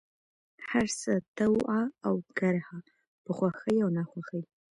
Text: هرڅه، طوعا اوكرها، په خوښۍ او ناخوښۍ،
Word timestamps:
هرڅه، 0.69 1.13
طوعا 1.37 1.81
اوكرها، 2.09 2.77
په 3.23 3.31
خوښۍ 3.37 3.77
او 3.83 3.89
ناخوښۍ، 3.97 4.41